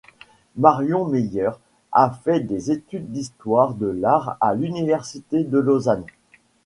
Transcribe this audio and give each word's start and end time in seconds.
Marion 0.57 1.05
Meyer 1.05 1.51
a 1.91 2.09
fait 2.09 2.39
des 2.39 2.71
études 2.71 3.11
d'histoire 3.11 3.75
de 3.75 3.85
l'art 3.85 4.35
à 4.41 4.55
l'Université 4.55 5.43
de 5.43 5.59
Lausanne. 5.59 6.05